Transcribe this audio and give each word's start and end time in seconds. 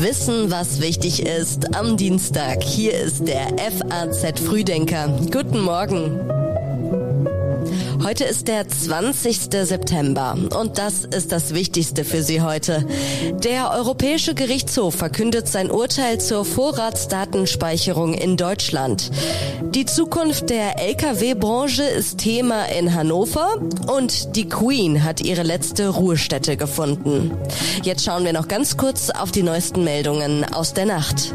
Wissen, 0.00 0.48
was 0.48 0.80
wichtig 0.80 1.26
ist 1.26 1.74
am 1.74 1.96
Dienstag. 1.96 2.62
Hier 2.62 2.92
ist 2.92 3.26
der 3.26 3.48
FAZ 3.58 4.38
Frühdenker. 4.40 5.08
Guten 5.32 5.60
Morgen. 5.60 6.37
Heute 8.08 8.24
ist 8.24 8.48
der 8.48 8.66
20. 8.66 9.50
September 9.64 10.34
und 10.58 10.78
das 10.78 11.04
ist 11.04 11.30
das 11.30 11.52
Wichtigste 11.52 12.06
für 12.06 12.22
Sie 12.22 12.40
heute. 12.40 12.86
Der 13.44 13.70
Europäische 13.70 14.34
Gerichtshof 14.34 14.94
verkündet 14.94 15.46
sein 15.46 15.70
Urteil 15.70 16.18
zur 16.18 16.46
Vorratsdatenspeicherung 16.46 18.14
in 18.14 18.38
Deutschland. 18.38 19.10
Die 19.74 19.84
Zukunft 19.84 20.48
der 20.48 20.80
Lkw-Branche 20.80 21.82
ist 21.82 22.16
Thema 22.16 22.64
in 22.70 22.94
Hannover 22.94 23.60
und 23.94 24.34
die 24.36 24.48
Queen 24.48 25.04
hat 25.04 25.20
ihre 25.20 25.42
letzte 25.42 25.90
Ruhestätte 25.90 26.56
gefunden. 26.56 27.36
Jetzt 27.82 28.06
schauen 28.06 28.24
wir 28.24 28.32
noch 28.32 28.48
ganz 28.48 28.78
kurz 28.78 29.10
auf 29.10 29.32
die 29.32 29.42
neuesten 29.42 29.84
Meldungen 29.84 30.46
aus 30.46 30.72
der 30.72 30.86
Nacht. 30.86 31.34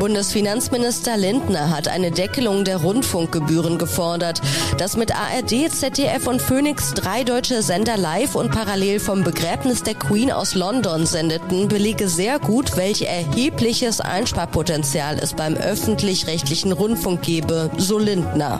Bundesfinanzminister 0.00 1.18
Lindner 1.18 1.68
hat 1.68 1.86
eine 1.86 2.10
Deckelung 2.10 2.64
der 2.64 2.78
Rundfunkgebühren 2.78 3.76
gefordert. 3.76 4.40
Dass 4.78 4.96
mit 4.96 5.14
ARD, 5.14 5.70
ZDF 5.70 6.26
und 6.26 6.40
Phoenix 6.40 6.94
drei 6.94 7.22
deutsche 7.22 7.62
Sender 7.62 7.98
live 7.98 8.34
und 8.34 8.50
parallel 8.50 8.98
vom 8.98 9.24
Begräbnis 9.24 9.82
der 9.82 9.94
Queen 9.94 10.32
aus 10.32 10.54
London 10.54 11.04
sendeten, 11.04 11.68
belege 11.68 12.08
sehr 12.08 12.38
gut, 12.38 12.78
welch 12.78 13.02
erhebliches 13.02 14.00
Einsparpotenzial 14.00 15.18
es 15.18 15.34
beim 15.34 15.54
öffentlich-rechtlichen 15.54 16.72
Rundfunk 16.72 17.20
gebe, 17.20 17.70
so 17.76 17.98
Lindner. 17.98 18.58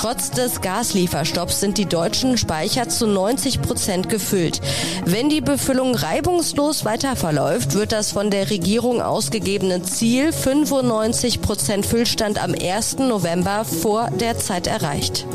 Trotz 0.00 0.30
des 0.30 0.62
Gaslieferstopps 0.62 1.60
sind 1.60 1.76
die 1.76 1.84
deutschen 1.84 2.38
Speicher 2.38 2.88
zu 2.88 3.06
90 3.06 3.60
Prozent 3.60 4.08
gefüllt. 4.08 4.62
Wenn 5.04 5.28
die 5.28 5.42
Befüllung 5.42 5.94
reibungslos 5.94 6.86
weiter 6.86 7.16
verläuft, 7.16 7.74
wird 7.74 7.92
das 7.92 8.10
von 8.12 8.30
der 8.30 8.48
Regierung 8.48 9.02
ausgegebene 9.02 9.82
Ziel 9.82 10.32
95 10.32 11.42
Prozent 11.42 11.84
Füllstand 11.84 12.42
am 12.42 12.54
1. 12.54 13.00
November 13.00 13.66
vor 13.66 14.08
der 14.10 14.38
Zeit 14.38 14.66
erreicht. 14.66 15.26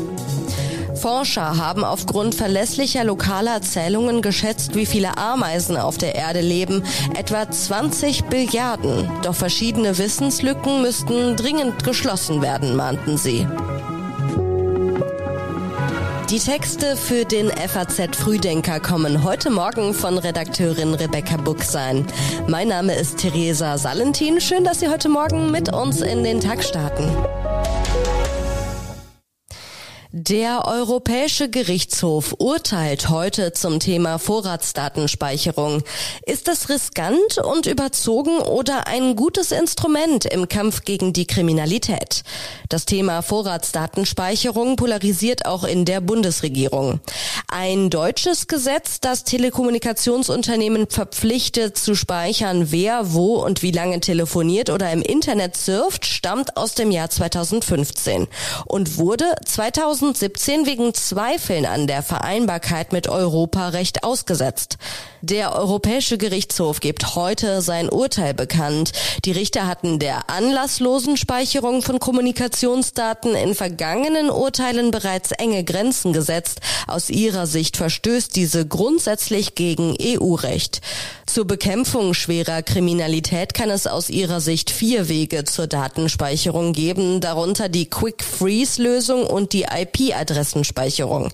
Forscher 0.96 1.58
haben 1.58 1.84
aufgrund 1.84 2.34
verlässlicher 2.34 3.04
lokaler 3.04 3.62
Zählungen 3.62 4.20
geschätzt, 4.20 4.74
wie 4.74 4.86
viele 4.86 5.16
Ameisen 5.16 5.76
auf 5.76 5.96
der 5.96 6.16
Erde 6.16 6.40
leben. 6.40 6.82
Etwa 7.16 7.48
20 7.48 8.24
Billiarden. 8.24 9.08
Doch 9.22 9.36
verschiedene 9.36 9.96
Wissenslücken 9.96 10.82
müssten 10.82 11.36
dringend 11.36 11.84
geschlossen 11.84 12.42
werden, 12.42 12.74
mahnten 12.74 13.16
sie. 13.16 13.46
Die 16.30 16.40
Texte 16.40 16.96
für 16.96 17.24
den 17.24 17.50
FAZ 17.50 18.16
Frühdenker 18.16 18.80
kommen 18.80 19.22
heute 19.22 19.48
Morgen 19.48 19.94
von 19.94 20.18
Redakteurin 20.18 20.92
Rebecca 20.94 21.36
Buchsein. 21.36 22.04
Mein 22.48 22.66
Name 22.66 22.96
ist 22.96 23.18
Theresa 23.18 23.78
Salentin. 23.78 24.40
Schön, 24.40 24.64
dass 24.64 24.80
Sie 24.80 24.88
heute 24.88 25.08
Morgen 25.08 25.52
mit 25.52 25.72
uns 25.72 26.00
in 26.00 26.24
den 26.24 26.40
Tag 26.40 26.64
starten. 26.64 27.08
Der 30.18 30.64
Europäische 30.64 31.50
Gerichtshof 31.50 32.36
urteilt 32.38 33.10
heute 33.10 33.52
zum 33.52 33.80
Thema 33.80 34.18
Vorratsdatenspeicherung. 34.18 35.82
Ist 36.24 36.48
es 36.48 36.70
riskant 36.70 37.36
und 37.36 37.66
überzogen 37.66 38.38
oder 38.38 38.86
ein 38.86 39.14
gutes 39.14 39.52
Instrument 39.52 40.24
im 40.24 40.48
Kampf 40.48 40.84
gegen 40.86 41.12
die 41.12 41.26
Kriminalität? 41.26 42.22
Das 42.70 42.86
Thema 42.86 43.20
Vorratsdatenspeicherung 43.20 44.76
polarisiert 44.76 45.44
auch 45.44 45.64
in 45.64 45.84
der 45.84 46.00
Bundesregierung. 46.00 47.00
Ein 47.48 47.90
deutsches 47.90 48.46
Gesetz, 48.46 49.00
das 49.00 49.24
Telekommunikationsunternehmen 49.24 50.88
verpflichtet 50.88 51.76
zu 51.76 51.94
speichern, 51.94 52.72
wer, 52.72 53.12
wo 53.12 53.44
und 53.44 53.62
wie 53.62 53.70
lange 53.70 54.00
telefoniert 54.00 54.70
oder 54.70 54.90
im 54.92 55.02
Internet 55.02 55.58
surft, 55.58 56.06
stammt 56.06 56.56
aus 56.56 56.74
dem 56.74 56.90
Jahr 56.90 57.10
2015 57.10 58.28
und 58.64 58.96
wurde 58.96 59.26
2000 59.44 60.05
2017 60.14 60.66
wegen 60.66 60.94
Zweifeln 60.94 61.66
an 61.66 61.86
der 61.86 62.02
Vereinbarkeit 62.02 62.92
mit 62.92 63.08
Europarecht 63.08 64.04
ausgesetzt. 64.04 64.78
Der 65.22 65.56
Europäische 65.56 66.18
Gerichtshof 66.18 66.78
gibt 66.78 67.16
heute 67.16 67.60
sein 67.60 67.88
Urteil 67.88 68.32
bekannt. 68.32 68.92
Die 69.24 69.32
Richter 69.32 69.66
hatten 69.66 69.98
der 69.98 70.30
anlasslosen 70.30 71.16
Speicherung 71.16 71.82
von 71.82 71.98
Kommunikationsdaten 71.98 73.34
in 73.34 73.54
vergangenen 73.56 74.30
Urteilen 74.30 74.92
bereits 74.92 75.32
enge 75.32 75.64
Grenzen 75.64 76.12
gesetzt. 76.12 76.60
Aus 76.86 77.10
ihrer 77.10 77.46
Sicht 77.48 77.76
verstößt 77.76 78.36
diese 78.36 78.66
grundsätzlich 78.66 79.56
gegen 79.56 79.96
EU-Recht. 80.00 80.80
Zur 81.26 81.44
Bekämpfung 81.44 82.14
schwerer 82.14 82.62
Kriminalität 82.62 83.52
kann 83.52 83.68
es 83.68 83.88
aus 83.88 84.10
ihrer 84.10 84.40
Sicht 84.40 84.70
vier 84.70 85.08
Wege 85.08 85.44
zur 85.44 85.66
Datenspeicherung 85.66 86.72
geben, 86.72 87.20
darunter 87.20 87.68
die 87.68 87.90
Quick 87.90 88.22
Freeze 88.22 88.80
Lösung 88.80 89.26
und 89.26 89.52
die 89.52 89.66
IP-Adressenspeicherung. 89.98 91.30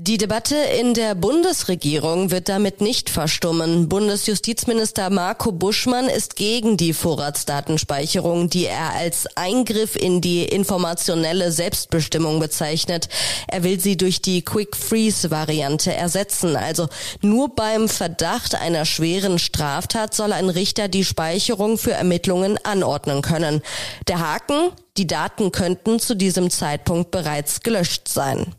Die 0.00 0.16
Debatte 0.16 0.54
in 0.54 0.94
der 0.94 1.16
Bundesregierung 1.16 2.30
wird 2.30 2.48
damit 2.48 2.80
nicht 2.80 3.10
verstummen. 3.10 3.88
Bundesjustizminister 3.88 5.10
Marco 5.10 5.50
Buschmann 5.50 6.08
ist 6.08 6.36
gegen 6.36 6.76
die 6.76 6.92
Vorratsdatenspeicherung, 6.92 8.48
die 8.48 8.66
er 8.66 8.92
als 8.94 9.26
Eingriff 9.34 9.96
in 9.96 10.20
die 10.20 10.44
informationelle 10.44 11.50
Selbstbestimmung 11.50 12.38
bezeichnet. 12.38 13.08
Er 13.48 13.64
will 13.64 13.80
sie 13.80 13.96
durch 13.96 14.22
die 14.22 14.42
Quick 14.42 14.76
Freeze 14.76 15.32
Variante 15.32 15.92
ersetzen. 15.92 16.54
Also 16.54 16.86
nur 17.20 17.56
beim 17.56 17.88
Verdacht 17.88 18.54
einer 18.54 18.84
schweren 18.84 19.40
Straftat 19.40 20.14
soll 20.14 20.32
ein 20.32 20.48
Richter 20.48 20.86
die 20.86 21.04
Speicherung 21.04 21.76
für 21.76 21.94
Ermittlungen 21.94 22.56
anordnen 22.62 23.20
können. 23.20 23.62
Der 24.06 24.20
Haken? 24.20 24.70
Die 24.96 25.08
Daten 25.08 25.50
könnten 25.50 25.98
zu 25.98 26.14
diesem 26.14 26.50
Zeitpunkt 26.50 27.10
bereits 27.10 27.62
gelöscht 27.64 28.06
sein. 28.06 28.54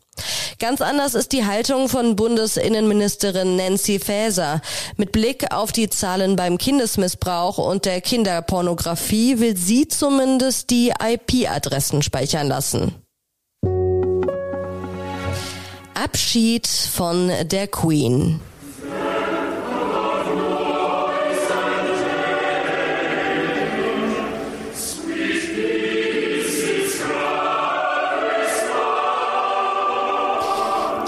Ganz 0.59 0.81
anders 0.81 1.15
ist 1.15 1.31
die 1.31 1.45
Haltung 1.45 1.87
von 1.87 2.17
Bundesinnenministerin 2.17 3.55
Nancy 3.55 3.97
Faeser. 3.97 4.59
Mit 4.97 5.13
Blick 5.13 5.53
auf 5.53 5.71
die 5.71 5.89
Zahlen 5.89 6.35
beim 6.35 6.57
Kindesmissbrauch 6.57 7.57
und 7.57 7.85
der 7.85 8.01
Kinderpornografie 8.01 9.39
will 9.39 9.55
sie 9.55 9.87
zumindest 9.87 10.69
die 10.69 10.91
IP-Adressen 11.01 12.01
speichern 12.01 12.47
lassen. 12.47 12.93
Abschied 15.93 16.67
von 16.67 17.31
der 17.45 17.67
Queen. 17.67 18.41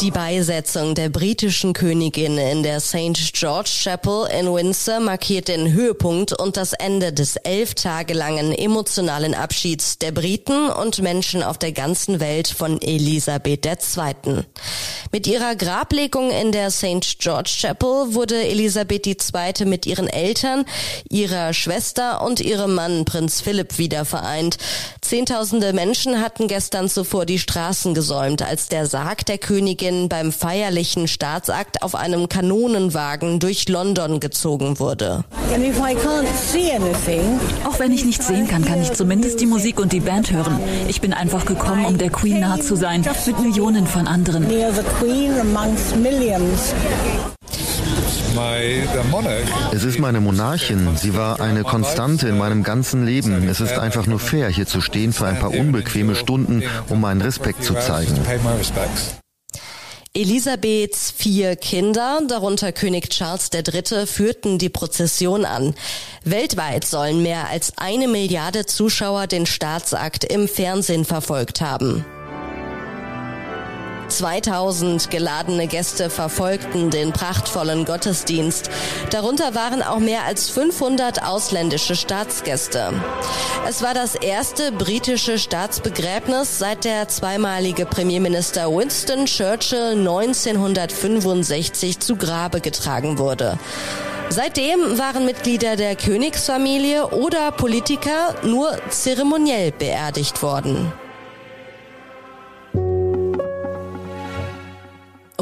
Die 0.01 0.09
Beisetzung 0.09 0.95
der 0.95 1.09
britischen 1.09 1.73
Königin 1.73 2.35
in 2.39 2.63
der 2.63 2.79
St. 2.79 3.33
George 3.33 3.69
Chapel 3.83 4.27
in 4.35 4.51
Windsor 4.51 4.99
markiert 4.99 5.47
den 5.47 5.73
Höhepunkt 5.73 6.33
und 6.33 6.57
das 6.57 6.73
Ende 6.73 7.13
des 7.13 7.35
elf 7.35 7.75
Tage 7.75 8.15
langen 8.15 8.51
emotionalen 8.51 9.35
Abschieds 9.35 9.99
der 9.99 10.11
Briten 10.11 10.71
und 10.71 11.03
Menschen 11.03 11.43
auf 11.43 11.59
der 11.59 11.71
ganzen 11.71 12.19
Welt 12.19 12.47
von 12.47 12.81
Elisabeth 12.81 13.63
II. 13.67 14.43
Mit 15.11 15.27
ihrer 15.27 15.55
Grablegung 15.55 16.31
in 16.31 16.51
der 16.51 16.71
St. 16.71 17.19
George 17.19 17.51
Chapel 17.61 18.15
wurde 18.15 18.41
Elisabeth 18.43 19.05
II. 19.05 19.65
mit 19.65 19.85
ihren 19.85 20.07
Eltern, 20.07 20.65
ihrer 21.11 21.53
Schwester 21.53 22.23
und 22.23 22.39
ihrem 22.39 22.73
Mann 22.73 23.05
Prinz 23.05 23.39
Philipp 23.39 23.77
wieder 23.77 24.05
vereint. 24.05 24.57
Zehntausende 25.01 25.73
Menschen 25.73 26.21
hatten 26.21 26.47
gestern 26.47 26.89
zuvor 26.89 27.27
die 27.27 27.37
Straßen 27.37 27.93
gesäumt, 27.93 28.41
als 28.41 28.67
der 28.67 28.87
Sarg 28.87 29.25
der 29.27 29.37
Königin 29.37 29.90
Königin 29.91 30.09
beim 30.09 30.31
feierlichen 30.31 31.07
Staatsakt 31.07 31.83
auf 31.83 31.95
einem 31.95 32.29
Kanonenwagen 32.29 33.39
durch 33.39 33.67
London 33.67 34.19
gezogen 34.19 34.79
wurde. 34.79 35.23
Auch 37.65 37.79
wenn 37.79 37.91
ich 37.91 38.05
nichts 38.05 38.27
sehen 38.27 38.47
kann, 38.47 38.65
kann 38.65 38.81
ich 38.81 38.93
zumindest 38.93 39.39
die 39.41 39.45
Musik 39.45 39.79
und 39.79 39.91
die 39.91 39.99
Band 39.99 40.31
hören. 40.31 40.59
Ich 40.87 41.01
bin 41.01 41.13
einfach 41.13 41.45
gekommen, 41.45 41.85
um 41.85 41.97
der 41.97 42.09
Queen 42.09 42.39
nah 42.39 42.59
zu 42.59 42.75
sein, 42.75 43.05
mit 43.25 43.39
Millionen 43.39 43.85
von 43.85 44.07
anderen. 44.07 44.47
Es 49.73 49.83
ist 49.83 49.99
meine 49.99 50.21
Monarchin. 50.21 50.89
Sie 50.95 51.15
war 51.15 51.41
eine 51.41 51.63
Konstante 51.63 52.29
in 52.29 52.37
meinem 52.37 52.63
ganzen 52.63 53.05
Leben. 53.05 53.47
Es 53.49 53.59
ist 53.59 53.77
einfach 53.77 54.07
nur 54.07 54.19
fair, 54.19 54.47
hier 54.47 54.65
zu 54.65 54.79
stehen 54.79 55.11
für 55.11 55.25
ein 55.25 55.39
paar 55.39 55.53
unbequeme 55.53 56.15
Stunden, 56.15 56.63
um 56.87 57.01
meinen 57.01 57.21
Respekt 57.21 57.63
zu 57.63 57.73
zeigen. 57.73 58.15
Elisabeths 60.13 61.13
vier 61.15 61.55
Kinder, 61.55 62.19
darunter 62.27 62.73
König 62.73 63.09
Charles 63.11 63.49
III., 63.53 64.05
führten 64.05 64.57
die 64.57 64.67
Prozession 64.67 65.45
an. 65.45 65.73
Weltweit 66.25 66.83
sollen 66.83 67.23
mehr 67.23 67.47
als 67.47 67.77
eine 67.77 68.09
Milliarde 68.09 68.65
Zuschauer 68.65 69.27
den 69.27 69.45
Staatsakt 69.45 70.25
im 70.25 70.49
Fernsehen 70.49 71.05
verfolgt 71.05 71.61
haben. 71.61 72.05
2000 74.17 75.09
geladene 75.09 75.67
Gäste 75.67 76.09
verfolgten 76.09 76.89
den 76.89 77.13
prachtvollen 77.13 77.85
Gottesdienst. 77.85 78.69
Darunter 79.09 79.55
waren 79.55 79.81
auch 79.81 79.99
mehr 79.99 80.25
als 80.25 80.49
500 80.49 81.23
ausländische 81.23 81.95
Staatsgäste. 81.95 82.93
Es 83.67 83.81
war 83.81 83.93
das 83.93 84.15
erste 84.15 84.71
britische 84.71 85.39
Staatsbegräbnis, 85.39 86.59
seit 86.59 86.83
der 86.83 87.07
zweimalige 87.07 87.85
Premierminister 87.85 88.69
Winston 88.69 89.25
Churchill 89.25 89.97
1965 89.97 91.99
zu 91.99 92.15
Grabe 92.15 92.61
getragen 92.61 93.17
wurde. 93.17 93.57
Seitdem 94.29 94.97
waren 94.97 95.25
Mitglieder 95.25 95.75
der 95.75 95.95
Königsfamilie 95.95 97.07
oder 97.07 97.51
Politiker 97.51 98.35
nur 98.43 98.77
zeremoniell 98.89 99.73
beerdigt 99.73 100.41
worden. 100.41 100.93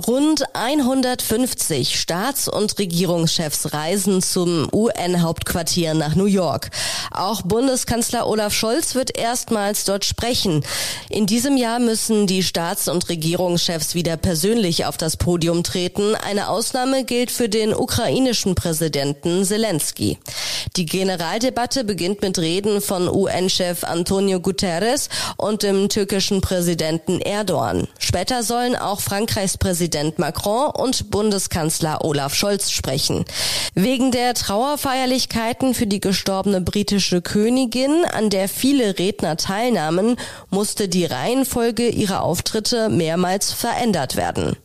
Rund 0.10 0.44
150 0.56 2.00
Staats- 2.00 2.48
und 2.48 2.80
Regierungschefs 2.80 3.74
reisen 3.74 4.24
zum 4.24 4.68
UN-Hauptquartier 4.74 5.94
nach 5.94 6.16
New 6.16 6.26
York. 6.26 6.72
Auch 7.12 7.44
Bundeskanzler 7.44 8.26
Olaf 8.26 8.52
Scholz 8.52 8.96
wird 8.96 9.16
erstmals 9.16 9.86
dort 9.86 10.06
sprechen. 10.06 10.66
In 11.10 11.28
diesem 11.28 11.58
Jahr 11.58 11.78
müssen 11.78 12.26
die 12.26 12.42
Staats- 12.42 12.88
und 12.88 13.08
Regierungschefs 13.08 13.94
wieder 13.94 14.18
persönlich 14.18 14.88
auf 14.88 14.98
das 14.98 15.16
Podium 15.16 15.62
treten. 15.62 16.16
Eine 16.16 16.50
Ausnahme 16.50 17.04
gilt 17.04 17.30
für 17.30 17.48
den 17.48 17.72
ukrainischen 17.72 18.56
Präsidenten 18.56 19.46
Zelensky. 19.46 20.18
Die 20.76 20.88
Generaldebatte 20.88 21.84
beginnt 21.84 22.24
mit 22.24 22.40
Reden 22.40 22.82
von 22.82 23.08
UN-Chef 23.08 23.84
Antonio 23.84 24.40
Guterres 24.40 25.10
und 25.38 25.62
dem 25.62 25.88
türkischen 25.88 26.42
Präsidenten 26.42 27.22
Erdogan. 27.22 27.88
Später 28.00 28.42
sollen 28.42 28.76
auch 28.76 29.02
Frankreichs 29.02 29.60
Präsident 29.60 29.99
Macron 30.18 30.72
und 30.72 31.12
Bundeskanzler 31.12 32.04
Olaf 32.04 32.34
Scholz 32.34 32.72
sprechen. 32.72 33.26
Wegen 33.74 34.12
der 34.12 34.34
Trauerfeierlichkeiten 34.34 35.74
für 35.74 35.88
die 35.88 36.00
gestorbene 36.00 36.62
britische 36.62 37.22
Königin, 37.22 38.06
an 38.06 38.30
der 38.30 38.50
viele 38.50 38.98
Redner 38.98 39.38
teilnahmen, 39.38 40.16
musste 40.50 40.88
die 40.88 41.06
Reihenfolge 41.06 41.90
ihrer 41.90 42.24
Auftritte 42.24 42.90
mehrmals 42.90 43.52
verändert 43.52 44.16
werden. 44.16 44.56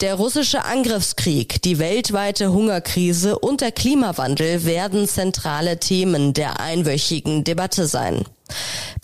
Der 0.00 0.14
russische 0.14 0.64
Angriffskrieg, 0.64 1.62
die 1.62 1.78
weltweite 1.78 2.52
Hungerkrise 2.52 3.38
und 3.38 3.60
der 3.60 3.72
Klimawandel 3.72 4.64
werden 4.64 5.08
zentrale 5.08 5.78
Themen 5.78 6.34
der 6.34 6.60
einwöchigen 6.60 7.44
Debatte 7.44 7.86
sein. 7.86 8.24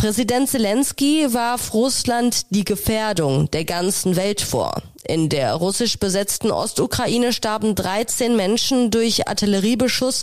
Präsident 0.01 0.49
Zelensky 0.49 1.27
warf 1.35 1.75
Russland 1.75 2.47
die 2.49 2.65
Gefährdung 2.65 3.51
der 3.51 3.67
ganzen 3.67 4.17
Welt 4.17 4.41
vor. 4.41 4.81
In 5.05 5.29
der 5.29 5.53
russisch 5.53 5.99
besetzten 5.99 6.51
Ostukraine 6.51 7.35
starben 7.35 7.75
13 7.75 8.35
Menschen 8.35 8.91
durch 8.91 9.29
Artilleriebeschuss. 9.29 10.23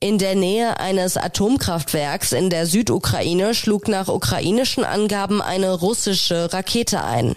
In 0.00 0.16
der 0.16 0.34
Nähe 0.34 0.80
eines 0.80 1.18
Atomkraftwerks 1.18 2.32
in 2.32 2.48
der 2.48 2.64
Südukraine 2.64 3.54
schlug 3.54 3.86
nach 3.86 4.08
ukrainischen 4.08 4.82
Angaben 4.82 5.42
eine 5.42 5.74
russische 5.74 6.50
Rakete 6.50 7.04
ein. 7.04 7.36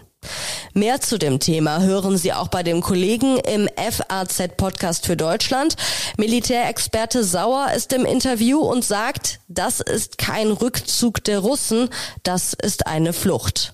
Mehr 0.73 1.01
zu 1.01 1.17
dem 1.17 1.39
Thema 1.39 1.81
hören 1.81 2.17
Sie 2.17 2.31
auch 2.31 2.47
bei 2.47 2.63
dem 2.63 2.81
Kollegen 2.81 3.37
im 3.39 3.67
FAZ 3.75 4.55
Podcast 4.55 5.05
für 5.05 5.17
Deutschland. 5.17 5.75
Militärexperte 6.17 7.25
Sauer 7.25 7.71
ist 7.75 7.91
im 7.91 8.05
Interview 8.05 8.59
und 8.59 8.85
sagt, 8.85 9.41
das 9.49 9.81
ist 9.81 10.17
kein 10.17 10.49
Rückzug 10.49 11.25
der 11.25 11.39
Russen, 11.39 11.89
das 12.23 12.53
ist 12.53 12.87
eine 12.87 13.11
Flucht. 13.11 13.73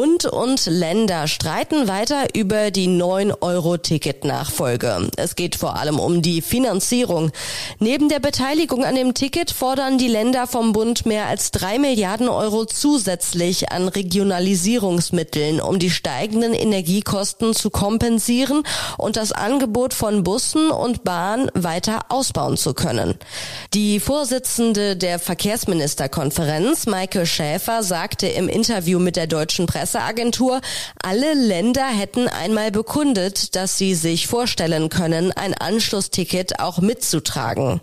Bund 0.00 0.24
und 0.24 0.64
Länder 0.64 1.28
streiten 1.28 1.86
weiter 1.86 2.34
über 2.34 2.70
die 2.70 2.88
9-Euro-Ticket-Nachfolge. 2.88 5.10
Es 5.18 5.34
geht 5.34 5.56
vor 5.56 5.76
allem 5.76 5.98
um 5.98 6.22
die 6.22 6.40
Finanzierung. 6.40 7.32
Neben 7.80 8.08
der 8.08 8.18
Beteiligung 8.18 8.86
an 8.86 8.94
dem 8.94 9.12
Ticket 9.12 9.50
fordern 9.50 9.98
die 9.98 10.08
Länder 10.08 10.46
vom 10.46 10.72
Bund 10.72 11.04
mehr 11.04 11.26
als 11.26 11.50
drei 11.50 11.78
Milliarden 11.78 12.30
Euro 12.30 12.64
zusätzlich 12.64 13.72
an 13.72 13.88
Regionalisierungsmitteln, 13.88 15.60
um 15.60 15.78
die 15.78 15.90
steigenden 15.90 16.54
Energiekosten 16.54 17.52
zu 17.52 17.68
kompensieren 17.68 18.62
und 18.96 19.16
das 19.16 19.32
Angebot 19.32 19.92
von 19.92 20.24
Bussen 20.24 20.70
und 20.70 21.04
Bahn 21.04 21.50
weiter 21.52 22.06
ausbauen 22.08 22.56
zu 22.56 22.72
können. 22.72 23.16
Die 23.74 24.00
Vorsitzende 24.00 24.96
der 24.96 25.18
Verkehrsministerkonferenz, 25.18 26.86
Maike 26.86 27.26
Schäfer, 27.26 27.82
sagte 27.82 28.28
im 28.28 28.48
Interview 28.48 28.98
mit 28.98 29.16
der 29.16 29.26
deutschen 29.26 29.66
Presse, 29.66 29.89
Presseagentur, 29.90 30.60
alle 31.02 31.34
Länder 31.34 31.84
hätten 31.84 32.28
einmal 32.28 32.70
bekundet, 32.70 33.56
dass 33.56 33.76
sie 33.76 33.96
sich 33.96 34.28
vorstellen 34.28 34.88
können, 34.88 35.32
ein 35.32 35.52
Anschlussticket 35.54 36.60
auch 36.60 36.78
mitzutragen 36.78 37.80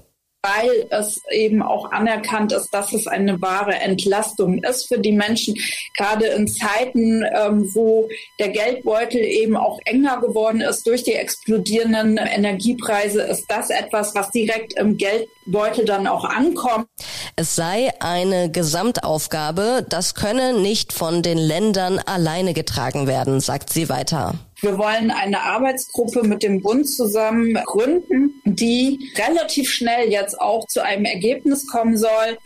weil 0.48 0.88
es 0.90 1.22
eben 1.32 1.62
auch 1.62 1.92
anerkannt 1.92 2.52
ist, 2.52 2.70
dass 2.74 2.94
es 2.94 3.08
eine 3.08 3.42
wahre 3.42 3.76
Entlastung 3.76 4.64
ist 4.64 4.88
für 4.88 5.00
die 5.00 5.12
Menschen, 5.12 5.56
gerade 5.98 6.28
in 6.28 6.48
Zeiten, 6.48 7.24
ähm, 7.24 7.70
wo 7.74 8.08
der 8.40 8.50
Geldbeutel 8.50 9.22
eben 9.22 9.58
auch 9.58 9.80
enger 9.86 10.20
geworden 10.22 10.62
ist 10.62 10.86
durch 10.88 11.04
die 11.04 11.14
explodierenden 11.14 12.18
Energiepreise, 12.18 13.22
ist 13.22 13.46
das 13.50 13.70
etwas, 13.70 14.14
was 14.16 14.32
direkt 14.32 14.74
im 14.74 14.98
Geldbeutel 14.98 15.86
dann 15.86 16.08
auch 16.08 16.24
ankommt. 16.24 16.88
Es 17.36 17.56
sei 17.56 17.92
eine 18.00 18.52
Gesamtaufgabe, 18.52 19.86
das 19.88 20.16
könne 20.16 20.54
nicht 20.54 20.94
von 20.94 21.22
den 21.22 21.38
Ländern 21.38 22.00
alleine 22.00 22.54
getragen 22.54 23.08
werden, 23.08 23.40
sagt 23.40 23.72
sie 23.72 23.90
weiter. 23.90 24.36
Wir 24.60 24.78
wollen 24.78 25.12
eine 25.12 25.42
Arbeitsgruppe 25.42 26.24
mit 26.24 26.42
dem 26.42 26.62
Bund 26.62 26.90
zusammen 26.90 27.54
gründen, 27.66 28.42
die 28.44 29.12
relativ 29.16 29.70
schnell 29.70 30.10
jetzt 30.10 30.40
auch 30.42 30.66
zu 30.66 30.84
einem 30.84 31.06
Ergebnis 31.06 31.68
kommen 31.68 31.96
soll. 31.98 32.38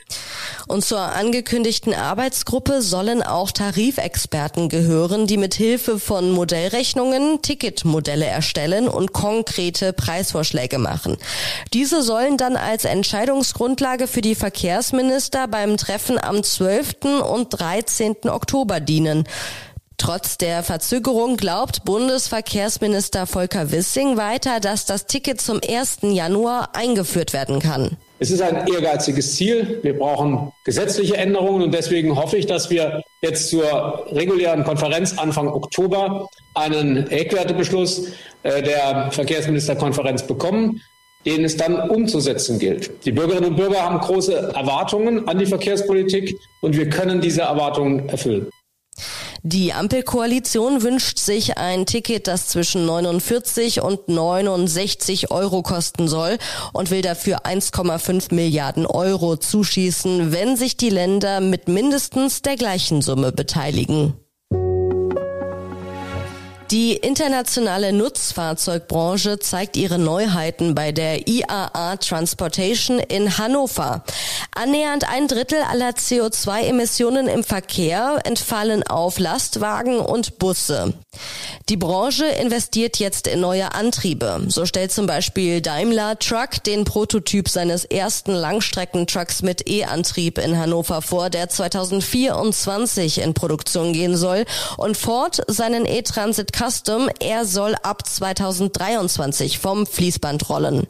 Und 0.67 0.85
zur 0.85 0.99
angekündigten 0.99 1.93
Arbeitsgruppe 1.93 2.81
sollen 2.81 3.23
auch 3.23 3.51
Tarifexperten 3.51 4.69
gehören, 4.69 5.27
die 5.27 5.37
mit 5.37 5.53
Hilfe 5.53 5.99
von 5.99 6.31
Modellrechnungen 6.31 7.41
Ticketmodelle 7.41 8.25
erstellen 8.25 8.87
und 8.87 9.13
konkrete 9.13 9.93
Preisvorschläge 9.93 10.77
machen. 10.77 11.17
Diese 11.73 12.01
sollen 12.01 12.37
dann 12.37 12.55
als 12.55 12.85
Entscheidungsgrundlage 12.85 14.07
für 14.07 14.21
die 14.21 14.35
Verkehrsminister 14.35 15.47
beim 15.47 15.77
Treffen 15.77 16.17
am 16.21 16.43
12. 16.43 17.21
und 17.29 17.49
13. 17.49 18.29
Oktober 18.29 18.79
dienen. 18.79 19.25
Trotz 20.01 20.39
der 20.39 20.63
Verzögerung 20.63 21.37
glaubt 21.37 21.85
Bundesverkehrsminister 21.85 23.27
Volker 23.27 23.71
Wissing 23.71 24.17
weiter, 24.17 24.59
dass 24.59 24.87
das 24.87 25.05
Ticket 25.05 25.39
zum 25.39 25.61
1. 25.63 25.99
Januar 26.01 26.69
eingeführt 26.73 27.33
werden 27.33 27.59
kann. 27.59 27.97
Es 28.17 28.31
ist 28.31 28.41
ein 28.41 28.65
ehrgeiziges 28.65 29.35
Ziel. 29.35 29.77
Wir 29.83 29.95
brauchen 29.95 30.51
gesetzliche 30.65 31.17
Änderungen 31.17 31.61
und 31.61 31.71
deswegen 31.71 32.15
hoffe 32.15 32.37
ich, 32.37 32.47
dass 32.47 32.71
wir 32.71 33.03
jetzt 33.21 33.51
zur 33.51 34.07
regulären 34.11 34.63
Konferenz 34.63 35.19
Anfang 35.19 35.47
Oktober 35.47 36.27
einen 36.55 37.07
Eckwertebeschluss 37.11 38.07
äh, 38.41 38.63
der 38.63 39.11
Verkehrsministerkonferenz 39.11 40.23
bekommen, 40.23 40.81
den 41.27 41.43
es 41.43 41.57
dann 41.57 41.91
umzusetzen 41.91 42.57
gilt. 42.57 43.05
Die 43.05 43.11
Bürgerinnen 43.11 43.51
und 43.51 43.55
Bürger 43.55 43.83
haben 43.83 43.99
große 43.99 44.33
Erwartungen 44.55 45.27
an 45.27 45.37
die 45.37 45.45
Verkehrspolitik 45.45 46.39
und 46.61 46.75
wir 46.75 46.89
können 46.89 47.21
diese 47.21 47.41
Erwartungen 47.41 48.09
erfüllen. 48.09 48.49
Die 49.43 49.73
Ampelkoalition 49.73 50.83
wünscht 50.83 51.17
sich 51.17 51.57
ein 51.57 51.87
Ticket, 51.87 52.27
das 52.27 52.47
zwischen 52.47 52.85
49 52.85 53.81
und 53.81 54.07
69 54.07 55.31
Euro 55.31 55.63
kosten 55.63 56.07
soll 56.07 56.37
und 56.73 56.91
will 56.91 57.01
dafür 57.01 57.39
1,5 57.45 58.35
Milliarden 58.35 58.85
Euro 58.85 59.37
zuschießen, 59.37 60.31
wenn 60.31 60.57
sich 60.57 60.77
die 60.77 60.89
Länder 60.89 61.41
mit 61.41 61.67
mindestens 61.67 62.43
der 62.43 62.55
gleichen 62.55 63.01
Summe 63.01 63.31
beteiligen. 63.31 64.13
Die 66.71 66.95
internationale 66.95 67.91
Nutzfahrzeugbranche 67.91 69.39
zeigt 69.39 69.75
ihre 69.75 69.99
Neuheiten 69.99 70.73
bei 70.73 70.93
der 70.93 71.27
IAA 71.27 71.97
Transportation 71.97 72.97
in 72.97 73.37
Hannover. 73.37 74.05
Annähernd 74.55 75.09
ein 75.09 75.27
Drittel 75.27 75.61
aller 75.69 75.89
CO2-Emissionen 75.89 77.27
im 77.27 77.43
Verkehr 77.43 78.21
entfallen 78.23 78.83
auf 78.83 79.19
Lastwagen 79.19 79.99
und 79.99 80.39
Busse. 80.39 80.93
Die 81.67 81.75
Branche 81.75 82.25
investiert 82.25 82.99
jetzt 82.99 83.27
in 83.27 83.41
neue 83.41 83.73
Antriebe. 83.73 84.45
So 84.47 84.65
stellt 84.65 84.93
zum 84.93 85.07
Beispiel 85.07 85.59
Daimler 85.61 86.19
Truck 86.19 86.63
den 86.65 86.85
Prototyp 86.85 87.49
seines 87.49 87.83
ersten 87.83 88.31
Langstreckentrucks 88.31 89.41
mit 89.41 89.69
E-Antrieb 89.69 90.37
in 90.37 90.57
Hannover 90.57 91.01
vor, 91.01 91.29
der 91.29 91.49
2024 91.49 93.19
in 93.19 93.33
Produktion 93.33 93.91
gehen 93.91 94.15
soll 94.15 94.45
und 94.77 94.95
Ford 94.95 95.41
seinen 95.47 95.85
E-Transit 95.85 96.53
Custom, 96.61 97.09
er 97.19 97.45
soll 97.45 97.73
ab 97.81 98.05
2023 98.05 99.57
vom 99.57 99.87
Fließband 99.87 100.47
rollen. 100.47 100.85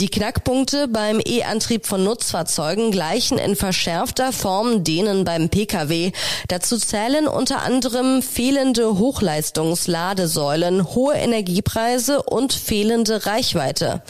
Die 0.00 0.08
Knackpunkte 0.08 0.88
beim 0.88 1.20
E-Antrieb 1.24 1.86
von 1.86 2.02
Nutzfahrzeugen 2.02 2.90
gleichen 2.90 3.38
in 3.38 3.54
verschärfter 3.54 4.32
Form 4.32 4.82
denen 4.82 5.24
beim 5.24 5.48
Pkw. 5.48 6.10
Dazu 6.48 6.76
zählen 6.76 7.28
unter 7.28 7.62
anderem 7.62 8.20
fehlende 8.20 8.98
Hochleistungsladesäulen, 8.98 10.94
hohe 10.94 11.14
Energiepreise 11.14 12.22
und 12.22 12.52
fehlende 12.52 13.24
Reichweite. 13.24 14.02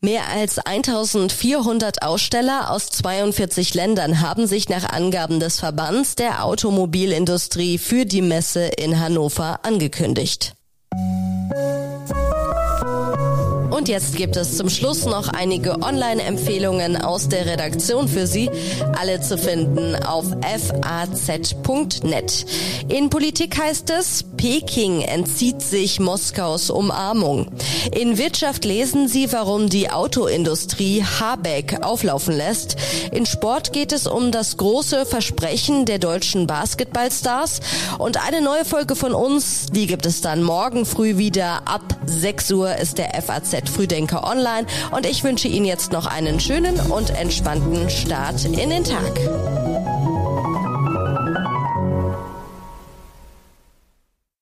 Mehr 0.00 0.28
als 0.28 0.58
1400 0.58 2.02
Aussteller 2.02 2.70
aus 2.70 2.90
42 2.90 3.72
Ländern 3.74 4.20
haben 4.20 4.46
sich 4.46 4.68
nach 4.68 4.84
Angaben 4.90 5.40
des 5.40 5.58
Verbands 5.58 6.14
der 6.14 6.44
Automobilindustrie 6.44 7.78
für 7.78 8.04
die 8.04 8.22
Messe 8.22 8.64
in 8.66 9.00
Hannover 9.00 9.60
angekündigt. 9.62 10.54
Und 13.72 13.88
jetzt 13.88 14.16
gibt 14.16 14.36
es 14.36 14.58
zum 14.58 14.68
Schluss 14.68 15.06
noch 15.06 15.28
einige 15.28 15.80
Online-Empfehlungen 15.80 16.98
aus 16.98 17.30
der 17.30 17.46
Redaktion 17.46 18.06
für 18.06 18.26
Sie, 18.26 18.50
alle 19.00 19.22
zu 19.22 19.38
finden 19.38 19.96
auf 19.96 20.26
faz.net. 20.42 22.44
In 22.88 23.08
Politik 23.08 23.58
heißt 23.58 23.88
es, 23.88 24.24
Peking 24.36 25.00
entzieht 25.00 25.62
sich 25.62 26.00
Moskaus 26.00 26.68
Umarmung. 26.68 27.46
In 27.92 28.18
Wirtschaft 28.18 28.66
lesen 28.66 29.08
Sie, 29.08 29.32
warum 29.32 29.70
die 29.70 29.90
Autoindustrie 29.90 31.02
Habeck 31.02 31.82
auflaufen 31.82 32.36
lässt. 32.36 32.76
In 33.10 33.24
Sport 33.24 33.72
geht 33.72 33.92
es 33.92 34.06
um 34.06 34.32
das 34.32 34.58
große 34.58 35.06
Versprechen 35.06 35.86
der 35.86 35.98
deutschen 35.98 36.46
Basketballstars. 36.46 37.60
Und 37.98 38.22
eine 38.26 38.42
neue 38.42 38.66
Folge 38.66 38.96
von 38.96 39.14
uns, 39.14 39.68
die 39.72 39.86
gibt 39.86 40.04
es 40.04 40.20
dann 40.20 40.42
morgen 40.42 40.84
früh 40.84 41.16
wieder. 41.16 41.66
Ab 41.66 41.96
6 42.04 42.52
Uhr 42.52 42.76
ist 42.76 42.98
der 42.98 43.14
FAZ 43.22 43.61
Frühdenker 43.68 44.24
online 44.24 44.66
und 44.90 45.06
ich 45.06 45.24
wünsche 45.24 45.48
Ihnen 45.48 45.66
jetzt 45.66 45.92
noch 45.92 46.06
einen 46.06 46.40
schönen 46.40 46.78
und 46.80 47.10
entspannten 47.10 47.88
Start 47.90 48.44
in 48.44 48.70
den 48.70 48.84
Tag. 48.84 49.51